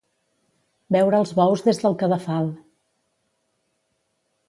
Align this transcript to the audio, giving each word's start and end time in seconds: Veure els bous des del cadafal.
Veure 0.95 1.19
els 1.25 1.35
bous 1.41 1.63
des 1.69 1.83
del 1.85 1.99
cadafal. 2.01 2.51